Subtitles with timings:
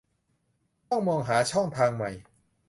[0.89, 2.11] ต้องมองหาช่องทางใหม่